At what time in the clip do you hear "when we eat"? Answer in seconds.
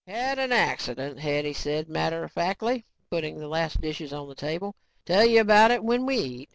5.83-6.49